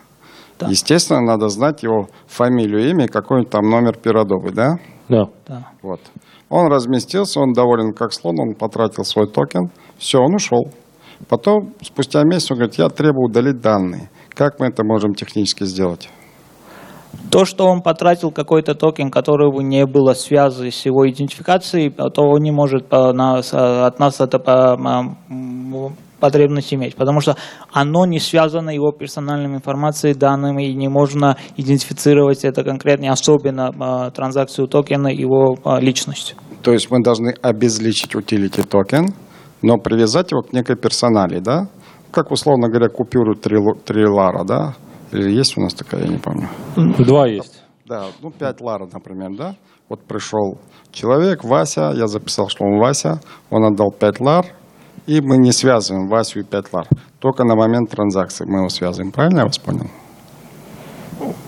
[0.58, 0.66] Да.
[0.68, 4.76] Естественно, надо знать его фамилию, имя, какой-нибудь там номер пиродовый, да?
[5.08, 5.30] No.
[5.48, 5.68] Да.
[5.82, 6.00] Вот.
[6.50, 10.70] Он разместился, он доволен как слон, он потратил свой токен, все, он ушел.
[11.28, 14.10] Потом, спустя месяц, он говорит, я требую удалить данные.
[14.30, 16.10] Как мы это можем технически сделать?
[17.30, 22.42] То, что он потратил какой-то токен, которого не было связи с его идентификацией, то он
[22.42, 24.38] не может по нас, от нас это
[26.20, 27.36] потребность иметь, потому что
[27.72, 34.68] оно не связано его персональными информацией, данными, и не можно идентифицировать это конкретно, особенно транзакцию
[34.68, 36.36] токена, его личность.
[36.62, 39.14] То есть мы должны обезличить утилити токен,
[39.62, 41.68] но привязать его к некой персонали, да?
[42.10, 44.74] Как, условно говоря, купюру 3, 3 лара, да?
[45.12, 46.48] Или есть у нас такая, я не помню.
[46.76, 47.62] Два есть.
[47.86, 49.56] Да, ну 5 лара, например, да?
[49.88, 50.58] Вот пришел
[50.92, 53.20] человек, Вася, я записал, что он Вася,
[53.50, 54.46] он отдал 5 лар,
[55.06, 56.86] и мы не связываем Васю и 5 лар.
[57.18, 59.10] Только на момент транзакции мы его связываем.
[59.10, 59.86] Правильно я вас понял?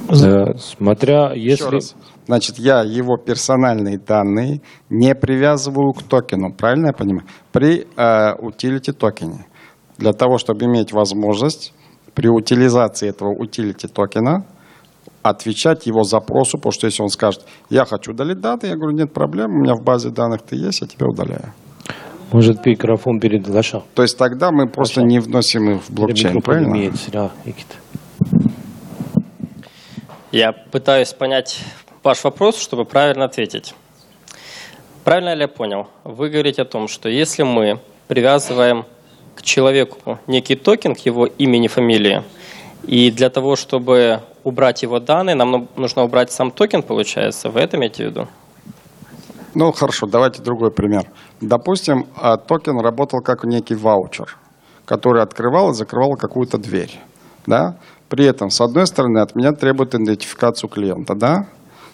[0.09, 1.71] Э, смотря Еще если...
[1.71, 1.95] раз.
[2.27, 7.27] Значит, я его персональные данные не привязываю к токену, правильно я понимаю?
[7.53, 9.47] При э, утилити токене.
[9.99, 11.73] Для того, чтобы иметь возможность
[12.15, 14.45] при утилизации этого утилити токена
[15.23, 19.13] отвечать его запросу, потому что если он скажет, я хочу удалить данные, я говорю, нет
[19.13, 21.53] проблем, у меня в базе данных ты есть, я тебя удаляю.
[22.33, 23.83] Может, микрофон перед Лаша?
[23.95, 26.73] То есть тогда мы просто не вносим их в блокчейн, правильно?
[26.73, 27.31] имеется, да.
[30.33, 31.61] Я пытаюсь понять
[32.03, 33.75] ваш вопрос, чтобы правильно ответить.
[35.05, 35.89] Правильно ли я понял?
[36.05, 38.87] Вы говорите о том, что если мы привязываем
[39.43, 42.23] человеку некий токен к его имени, фамилии,
[42.85, 47.49] и для того, чтобы убрать его данные, нам ну- нужно убрать сам токен, получается?
[47.49, 48.29] Вы это имеете в виду?
[49.55, 51.11] Ну, хорошо, давайте другой пример.
[51.41, 54.37] Допустим, а, токен работал как некий ваучер,
[54.85, 56.99] который открывал и закрывал какую-то дверь.
[57.47, 57.77] Да?
[58.09, 61.47] При этом, с одной стороны, от меня требует идентификацию клиента, да?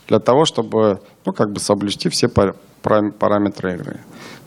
[0.09, 4.01] Для того, чтобы ну, как бы соблюсти все пар- парам- параметры игры.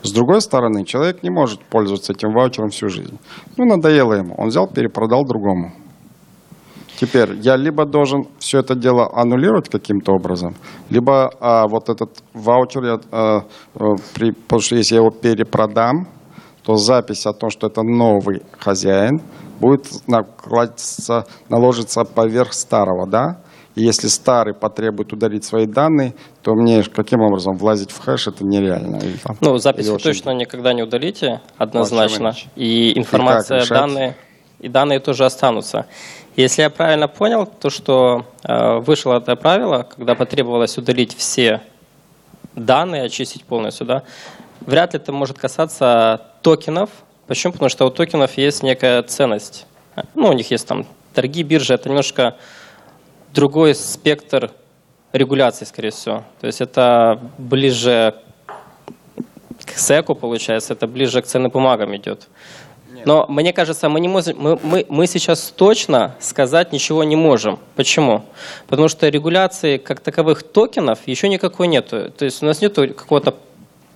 [0.04, 3.20] С другой стороны, человек не может пользоваться этим ваучером всю жизнь.
[3.58, 4.36] Ну, надоело ему.
[4.38, 5.72] Он взял, перепродал другому.
[7.00, 10.56] Теперь я либо должен все это дело аннулировать каким-то образом,
[10.90, 13.44] либо а, вот этот ваучер, я, а,
[13.76, 16.08] а, при, потому что если я его перепродам,
[16.64, 19.20] то запись о том, что это новый хозяин,
[19.60, 19.88] будет
[21.50, 23.42] наложиться поверх старого, да?
[23.76, 28.44] И если старый потребует удалить свои данные, то мне каким образом влазить в хэш это
[28.46, 28.98] нереально.
[28.98, 32.34] Или там- Ну, запись вы очень- точно никогда не удалите, однозначно.
[32.56, 33.70] И информация, решать?
[33.78, 34.16] данные,
[34.60, 35.86] и данные тоже останутся.
[36.36, 41.62] Если я правильно понял, то что э, вышло это правило, когда потребовалось удалить все
[42.56, 44.04] данные, очистить полностью, да,
[44.62, 46.90] вряд ли это может касаться токенов.
[47.28, 47.54] Почему?
[47.54, 49.66] Потому что у токенов есть некая ценность.
[50.16, 52.36] Ну, у них есть там торги, биржи, это немножко
[53.34, 54.52] другой спектр
[55.14, 56.24] регуляции, скорее всего.
[56.40, 58.16] То есть это ближе
[59.66, 62.28] к СЭКу, получается, это ближе к ценным бумагам идет.
[63.06, 67.60] Но мне кажется, мы, не можем, мы, мы, мы сейчас точно сказать ничего не можем.
[67.76, 68.26] Почему?
[68.68, 72.12] Потому что регуляции как таковых токенов еще никакой нету.
[72.12, 73.36] То есть у нас нет какого-то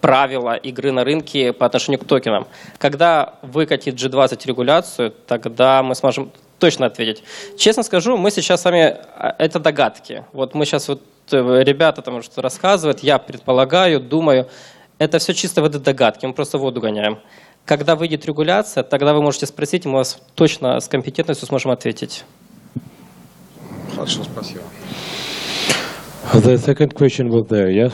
[0.01, 2.47] правила игры на рынке по отношению к токенам.
[2.77, 7.23] Когда выкатит G20 регуляцию, тогда мы сможем точно ответить.
[7.57, 10.25] Честно скажу, мы сейчас с вами, а, это догадки.
[10.33, 14.47] Вот мы сейчас вот э, ребята там что-то рассказывают, я предполагаю, думаю,
[14.97, 17.19] это все чисто воды догадки, мы просто воду гоняем.
[17.65, 22.23] Когда выйдет регуляция, тогда вы можете спросить, и мы вас точно с компетентностью сможем ответить.
[23.95, 24.61] Хорошо, спасибо.
[26.33, 27.93] The second question was there, yes?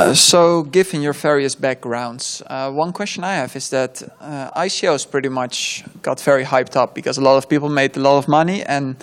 [0.00, 5.04] Uh, so, given your various backgrounds, uh, one question I have is that uh, ICOs
[5.10, 8.26] pretty much got very hyped up because a lot of people made a lot of
[8.26, 8.96] money and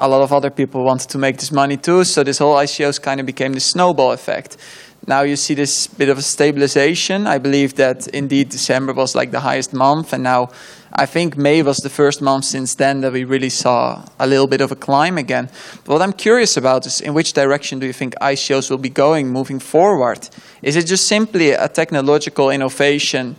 [0.00, 2.04] a lot of other people wanted to make this money too.
[2.04, 4.56] So, this whole ICOs kind of became the snowball effect.
[5.06, 7.26] Now you see this bit of a stabilization.
[7.26, 10.50] I believe that indeed December was like the highest month, and now
[10.92, 14.46] I think May was the first month since then that we really saw a little
[14.46, 15.48] bit of a climb again.
[15.84, 18.90] But what I'm curious about is in which direction do you think ICOs will be
[18.90, 20.28] going moving forward?
[20.62, 23.36] Is it just simply a technological innovation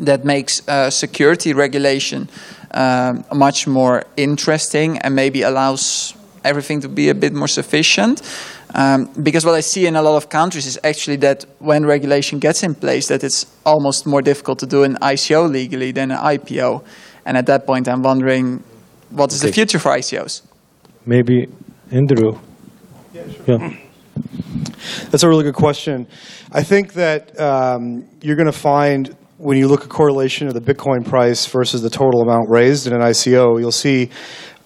[0.00, 2.28] that makes uh, security regulation
[2.72, 8.22] um, much more interesting and maybe allows everything to be a bit more sufficient?
[8.74, 12.40] Um, because what I see in a lot of countries is actually that when regulation
[12.40, 16.18] gets in place, that it's almost more difficult to do an ICO legally than an
[16.18, 16.84] IPO.
[17.24, 18.64] And at that point, I'm wondering,
[19.10, 20.42] what is the future for ICOs?
[21.06, 21.46] Maybe
[21.92, 22.38] Andrew.
[23.46, 23.76] Yeah.
[25.10, 26.08] That's a really good question.
[26.50, 30.60] I think that um, you're going to find when you look at correlation of the
[30.60, 34.10] Bitcoin price versus the total amount raised in an ICO, you'll see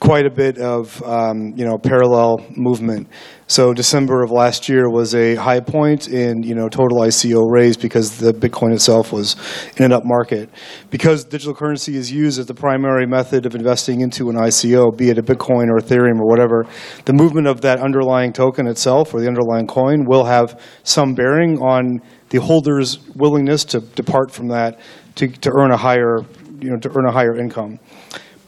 [0.01, 3.09] quite a bit of um, you know parallel movement.
[3.49, 7.77] So December of last year was a high point in you know total ICO raise
[7.77, 9.37] because the Bitcoin itself was
[9.77, 10.51] in an up market.
[10.91, 15.11] Because digital currency is used as the primary method of investing into an ICO, be
[15.11, 16.67] it a Bitcoin or Ethereum or whatever,
[17.07, 21.59] the movement of that underlying token itself or the underlying coin will have some bearing
[21.59, 24.79] on the holder's willingness to depart from that
[25.17, 26.19] to, to earn a higher
[26.61, 27.79] you know to earn a higher income.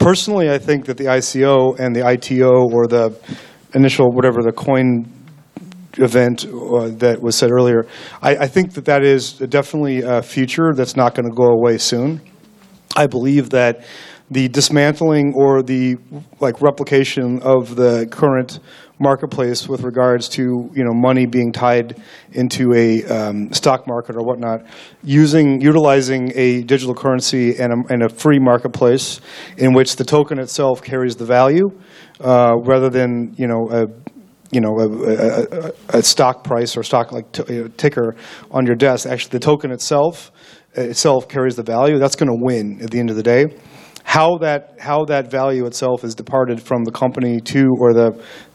[0.01, 3.15] Personally, I think that the ICO and the ITO or the
[3.75, 5.05] initial whatever the coin
[5.99, 7.87] event uh, that was said earlier,
[8.23, 11.77] I, I think that that is definitely a future that's not going to go away
[11.77, 12.23] soon.
[12.97, 13.85] I believe that
[14.31, 15.99] the dismantling or the
[16.41, 18.59] like replication of the current
[19.01, 22.01] marketplace with regards to you know money being tied
[22.33, 24.61] into a um, stock market or whatnot,
[25.03, 29.21] using utilizing a digital currency and a, and a free marketplace
[29.57, 31.71] in which the token itself carries the value,
[32.21, 33.87] uh, rather than you know a
[34.53, 38.17] you know, a, a, a, stock price or stock like t- know, ticker
[38.51, 39.07] on your desk.
[39.07, 40.33] Actually, the token itself
[40.75, 41.99] itself carries the value.
[41.99, 43.47] That's going to win at the end of the day.
[44.17, 48.09] How that how that value itself is departed from the company to or the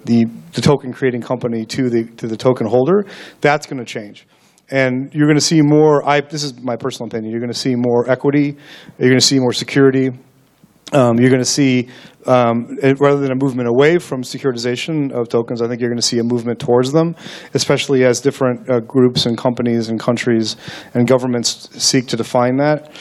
[0.03, 3.05] the, the token creating company to the to the token holder,
[3.39, 4.27] that's going to change.
[4.69, 5.95] And you're going to see more.
[6.13, 7.31] I, this is my personal opinion.
[7.31, 8.57] You're going to see more equity.
[8.99, 10.09] You're going to see more security.
[10.95, 11.89] Um, you're going to see,
[12.25, 15.99] um, it- rather than a movement away from securitization of tokens, I think you're going
[15.99, 17.15] to see a movement towards them,
[17.53, 20.55] especially as different uh, groups and companies and countries
[20.93, 22.91] and governments seek to define that.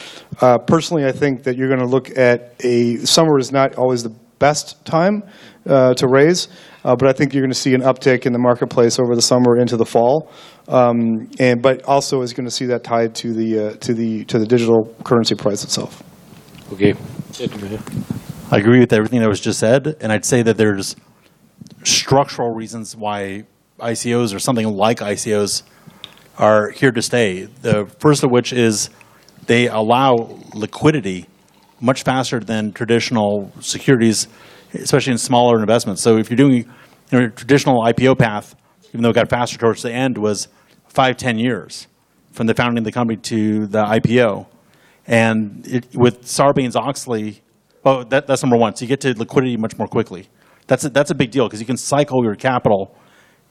[0.41, 4.03] Uh, personally, I think that you're going to look at a summer is not always
[4.03, 5.23] the best time
[5.65, 6.49] uh, to raise,
[6.83, 9.21] uh, but I think you're going to see an uptick in the marketplace over the
[9.21, 10.29] summer into the fall,
[10.67, 14.25] um, and but also is going to see that tied to the uh, to the
[14.25, 16.03] to the digital currency price itself.
[16.73, 16.95] Okay.
[18.51, 20.95] I agree with everything that was just said, and I'd say that there's
[21.83, 23.45] structural reasons why
[23.79, 25.63] ICOs or something like ICOs
[26.37, 27.43] are here to stay.
[27.43, 28.89] The first of which is
[29.45, 31.27] they allow liquidity
[31.79, 34.27] much faster than traditional securities,
[34.73, 36.01] especially in smaller investments.
[36.01, 36.65] So if you're doing you
[37.11, 38.55] know, your traditional IPO path,
[38.89, 40.47] even though it got faster towards the end, was
[40.87, 41.87] five, ten years
[42.31, 44.47] from the founding of the company to the IPO.
[45.07, 47.41] And it, with Sarbanes-Oxley,
[47.83, 48.75] well, that, that's number one.
[48.75, 50.27] So you get to liquidity much more quickly.
[50.67, 52.97] That's a, that's a big deal because you can cycle your capital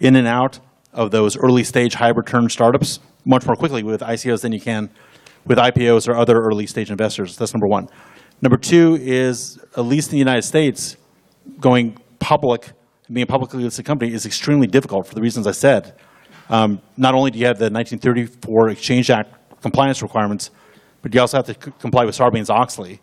[0.00, 0.58] in and out
[0.92, 4.90] of those early stage high return startups much more quickly with ICOs than you can
[5.46, 7.36] with IPOs or other early stage investors.
[7.36, 7.88] That's number one.
[8.40, 10.96] Number two is, at least in the United States,
[11.60, 12.72] going public,
[13.12, 15.94] being a publicly listed company is extremely difficult for the reasons I said.
[16.48, 20.50] Um, not only do you have the 1934 Exchange Act compliance requirements,
[21.04, 22.98] but you also have to c- comply with Sarbanes-Oxley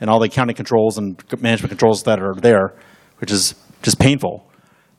[0.00, 2.74] and all the accounting controls and c- management controls that are there,
[3.18, 4.44] which is just painful.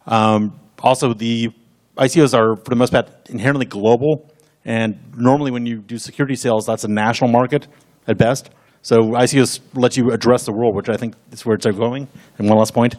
[0.07, 1.49] Um, also, the
[1.97, 4.31] ICOs are, for the most part, inherently global,
[4.63, 7.67] and normally when you do security sales, that's a national market
[8.07, 8.51] at best.
[8.83, 12.07] So ICOs let you address the world, which I think is where it's going.
[12.37, 12.95] And one last point,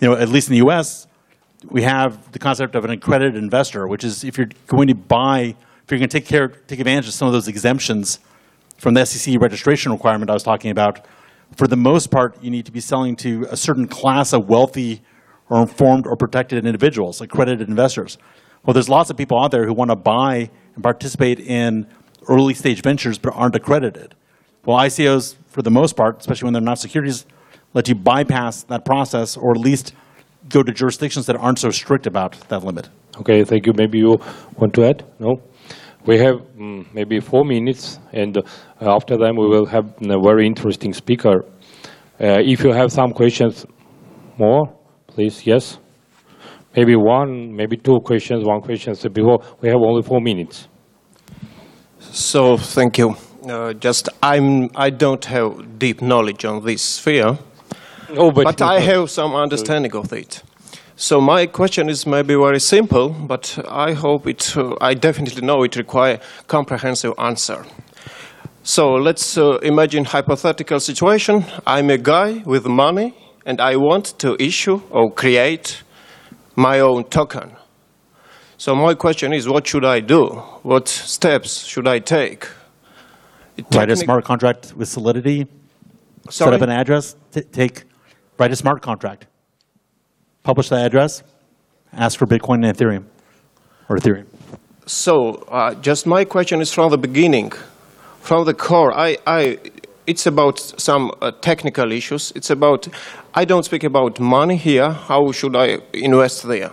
[0.00, 1.06] you know, at least in the U.S.,
[1.68, 5.54] we have the concept of an accredited investor, which is if you're going to buy,
[5.82, 8.18] if you're going to take care, take advantage of some of those exemptions
[8.78, 11.06] from the SEC registration requirement I was talking about,
[11.56, 15.02] for the most part, you need to be selling to a certain class of wealthy
[15.48, 18.18] or informed or protected individuals, accredited investors.
[18.64, 21.86] Well, there's lots of people out there who want to buy and participate in
[22.28, 24.14] early stage ventures but aren't accredited.
[24.64, 27.26] Well, ICOs, for the most part, especially when they're not securities,
[27.74, 29.92] let you bypass that process or at least
[30.48, 32.88] go to jurisdictions that aren't so strict about that limit.
[33.18, 33.72] Okay, thank you.
[33.76, 34.18] Maybe you
[34.56, 35.04] want to add?
[35.18, 35.40] No?
[36.06, 38.42] We have mm, maybe four minutes, and uh,
[38.80, 41.44] after that we will have a very interesting speaker.
[42.20, 43.66] Uh, if you have some questions
[44.38, 44.66] more,
[45.06, 45.78] please, yes?
[46.76, 48.94] Maybe one, maybe two questions, one question.
[48.94, 50.68] So before, we have only four minutes.
[51.98, 53.16] So thank you.
[53.48, 57.38] Uh, just I'm I don't have deep knowledge on this sphere,
[58.12, 60.42] No, but, but I have some understanding of it.
[60.96, 64.56] So my question is maybe very simple, but I hope it.
[64.56, 67.66] Uh, I definitely know it require comprehensive answer.
[68.62, 71.44] So let's uh, imagine hypothetical situation.
[71.66, 73.12] I'm a guy with money,
[73.44, 75.82] and I want to issue or create
[76.54, 77.56] my own token.
[78.56, 80.26] So my question is, what should I do?
[80.62, 82.46] What steps should I take?
[83.56, 85.46] It Write a smart contract with Solidity,
[86.30, 87.82] set up an address, t- take,
[88.38, 89.26] write a smart contract,
[90.44, 91.24] publish the address,
[91.92, 93.04] ask for Bitcoin and Ethereum,
[93.88, 94.26] or Ethereum.
[94.86, 97.52] So, uh, just my question is from the beginning,
[98.20, 98.92] from the core.
[98.96, 99.58] I, I
[100.06, 102.32] it's about some uh, technical issues.
[102.36, 102.88] It's about,
[103.32, 104.90] I don't speak about money here.
[104.90, 106.72] How should I invest there?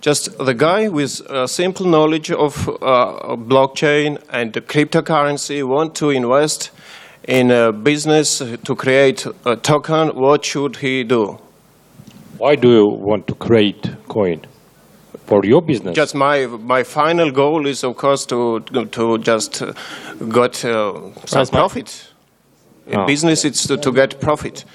[0.00, 6.70] Just the guy with uh, simple knowledge of uh, blockchain and cryptocurrency want to invest
[7.26, 10.08] in a business to create a token.
[10.08, 11.38] What should he do?
[12.38, 14.40] Why do you want to create coin?
[15.26, 15.96] For your business?
[15.96, 18.60] Just my my final goal is, of course, to
[18.90, 19.72] to just uh,
[20.32, 20.92] get uh,
[21.26, 22.10] some profit.
[22.86, 23.06] In Ah.
[23.06, 24.66] business, it's to, to get profit,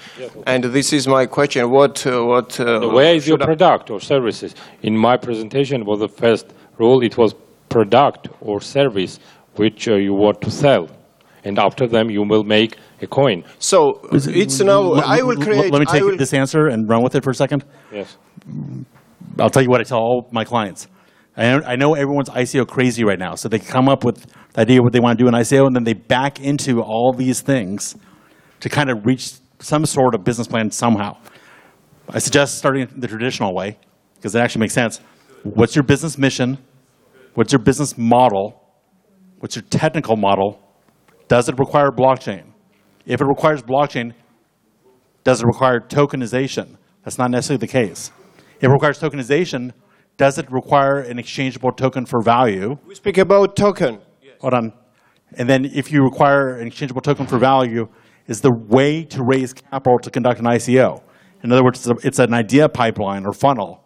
[0.47, 2.59] and this is my question: What uh, what?
[2.59, 4.55] Uh, Where is your should I- product or services?
[4.81, 6.47] In my presentation was the first
[6.79, 7.35] rule, it was
[7.69, 9.19] product or service
[9.57, 10.87] which uh, you want to sell.
[11.43, 13.43] And after them, you will make a coin.
[13.59, 14.79] So it's now.
[14.81, 15.71] Let- I will let- create.
[15.71, 17.63] Let me I take will- this answer and run with it for a second.
[17.91, 18.17] Yes.
[19.39, 20.87] I'll tell you what I tell all my clients.
[21.37, 24.61] I know, I know everyone's ICO crazy right now, so they come up with the
[24.61, 27.13] idea of what they want to do in ICO, and then they back into all
[27.13, 27.95] these things
[28.59, 31.15] to kind of reach some sort of business plan somehow.
[32.09, 33.77] I suggest starting the traditional way
[34.15, 34.99] because it actually makes sense.
[35.43, 36.57] What's your business mission?
[37.35, 38.61] What's your business model?
[39.39, 40.59] What's your technical model?
[41.29, 42.43] Does it require blockchain?
[43.05, 44.13] If it requires blockchain,
[45.23, 46.75] does it require tokenization?
[47.03, 48.11] That's not necessarily the case.
[48.57, 49.71] If it requires tokenization,
[50.17, 52.77] does it require an exchangeable token for value?
[52.85, 53.99] We speak about token.
[54.41, 54.73] Hold on.
[55.37, 57.87] And then if you require an exchangeable token for value,
[58.27, 61.01] is the way to raise capital to conduct an ICO.
[61.43, 63.83] In other words, it's an idea pipeline or funnel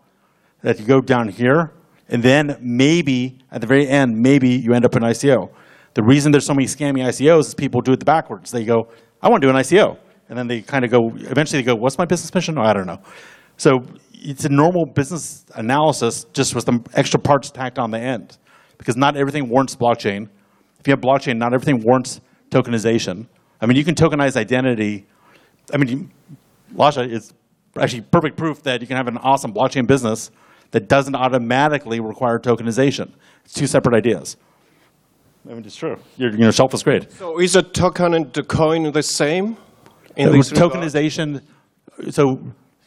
[0.61, 1.73] that you go down here,
[2.07, 5.49] and then maybe at the very end, maybe you end up in ICO.
[5.93, 8.51] The reason there's so many scammy ICOs is people do it backwards.
[8.51, 8.87] They go,
[9.21, 9.97] I want to do an ICO.
[10.29, 12.57] And then they kind of go, eventually they go, what's my business mission?
[12.57, 12.99] Oh, I don't know.
[13.57, 13.83] So
[14.13, 18.37] it's a normal business analysis just with some extra parts tacked on the end.
[18.77, 20.29] Because not everything warrants blockchain.
[20.79, 23.27] If you have blockchain, not everything warrants tokenization.
[23.61, 25.05] I mean, you can tokenize identity.
[25.73, 26.11] I mean,
[26.75, 27.33] Lasha is
[27.79, 30.31] actually perfect proof that you can have an awesome blockchain business
[30.71, 33.11] that doesn't automatically require tokenization.
[33.45, 34.37] It's two separate ideas.
[35.49, 35.97] I mean, it's true.
[36.17, 37.11] Your you know, shelf is great.
[37.11, 39.57] So is a token and the coin the same?
[40.15, 40.73] In Uh, this regard?
[40.73, 41.41] tokenization,
[42.11, 42.39] so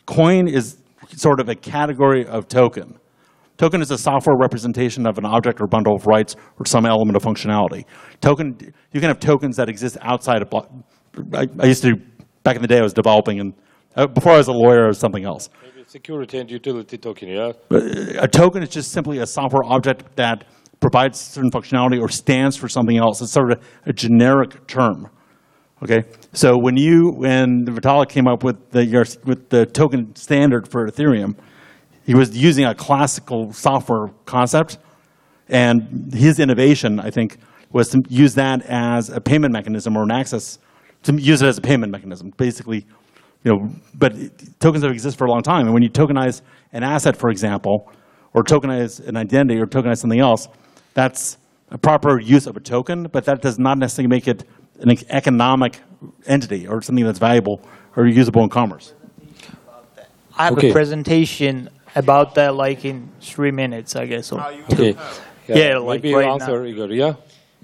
[0.06, 0.78] coin is
[1.16, 2.98] sort of a category of token.
[3.58, 7.16] Token is a software representation of an object or bundle of rights or some element
[7.16, 7.84] of functionality.
[8.20, 8.56] Token,
[8.92, 10.70] you can have tokens that exist outside of block.
[11.34, 11.96] I, I used to,
[12.42, 13.54] back in the day, I was developing, and
[13.96, 15.48] uh, before I was a lawyer, I was something else.
[15.86, 17.52] Security and utility token, yeah?
[17.68, 17.82] But
[18.18, 20.44] a token is just simply a software object that
[20.86, 23.20] provides certain functionality or stands for something else.
[23.20, 25.08] It's sort of a generic term.
[25.82, 28.84] Okay, so when you when Vitalik came up with the
[29.24, 31.34] with the token standard for Ethereum,
[32.04, 34.78] he was using a classical software concept,
[35.48, 37.38] and his innovation, I think,
[37.72, 40.60] was to use that as a payment mechanism or an access
[41.02, 42.86] to use it as a payment mechanism, basically.
[43.42, 44.12] You know, but
[44.60, 47.90] tokens have existed for a long time, and when you tokenize an asset, for example,
[48.34, 50.46] or tokenize an identity or tokenize something else,
[50.96, 51.36] that's
[51.70, 54.44] a proper use of a token, but that does not necessarily make it
[54.80, 55.80] an economic
[56.26, 57.60] entity or something that's valuable
[57.96, 58.94] or usable in commerce.
[60.38, 60.70] I have Okay.
[60.70, 64.32] a presentation about that like in three minutes, I guess.
[64.32, 64.38] Or
[64.70, 64.84] two.
[64.84, 64.96] Okay.
[65.48, 67.14] Yeah, like Maybe you right answer, Igor, yeah?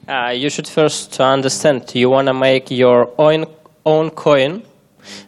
[0.09, 3.45] Uh, you should first understand you want to make your own
[3.85, 4.63] own coin.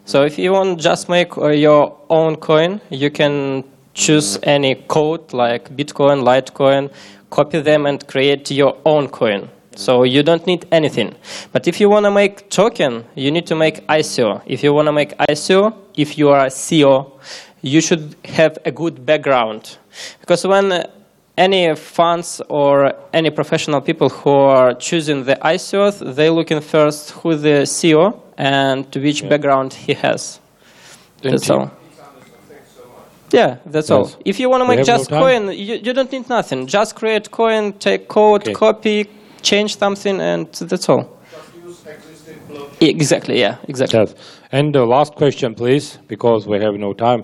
[0.05, 5.33] So if you want just make uh, your own coin, you can choose any code
[5.33, 6.89] like Bitcoin, Litecoin,
[7.29, 9.49] copy them and create your own coin.
[9.75, 11.15] So you don't need anything.
[11.51, 14.41] But if you want to make token, you need to make ICO.
[14.45, 17.11] If you want to make ICO, if you are a CEO,
[17.61, 19.77] you should have a good background.
[20.21, 20.87] Because when uh,
[21.37, 27.35] any funds or any professional people who are choosing the ICOs, they're looking first who
[27.35, 30.39] the CEO and to which background he has.
[31.21, 31.71] That's all.
[33.35, 34.09] Yeah, that's all.
[34.25, 36.67] If you want to make have no just coin, you, you don't need nothing.
[36.67, 38.53] Just create coin, take code, Okay.
[38.53, 39.09] copy,
[39.41, 41.05] change something, and that's all.
[42.81, 43.99] Exactly, yeah, exactly.
[43.99, 44.15] Yes.
[44.51, 47.23] And the last question, please, because we have no time.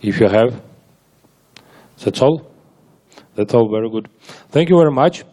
[0.00, 0.60] If you have.
[2.04, 2.42] That's all?
[3.34, 4.08] That's all very good.
[4.50, 5.24] Thank you very much.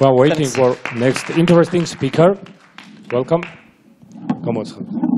[0.00, 0.56] We are waiting Thanks.
[0.56, 2.36] for next interesting speaker.
[3.10, 3.42] Welcome.
[4.44, 5.11] Come on.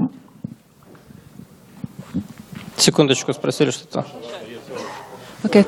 [2.84, 4.04] Секундочку, спросили что-то.
[5.42, 5.62] Okay,